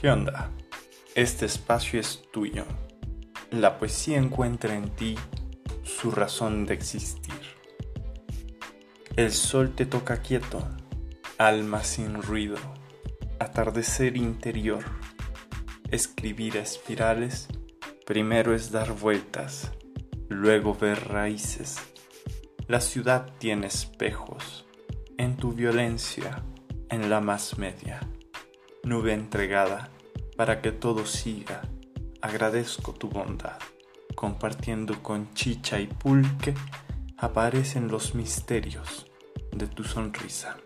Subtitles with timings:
[0.00, 0.50] ¿Qué onda?
[1.14, 2.64] Este espacio es tuyo.
[3.50, 5.14] La poesía encuentra en ti
[5.82, 7.34] su razón de existir.
[9.16, 10.66] El sol te toca quieto,
[11.36, 12.56] alma sin ruido,
[13.40, 14.82] atardecer interior.
[15.90, 17.48] Escribir espirales,
[18.06, 19.70] primero es dar vueltas,
[20.30, 21.76] luego ver raíces.
[22.68, 24.64] La ciudad tiene espejos,
[25.18, 26.42] en tu violencia,
[26.88, 28.00] en la más media
[28.82, 29.90] nube entregada,
[30.36, 31.62] para que todo siga.
[32.22, 33.58] Agradezco tu bondad.
[34.14, 36.54] Compartiendo con chicha y pulque,
[37.16, 39.06] aparecen los misterios
[39.52, 40.56] de tu sonrisa.